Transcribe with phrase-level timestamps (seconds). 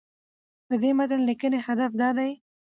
[0.69, 2.31] د دې متن لیکنې هدف دا دی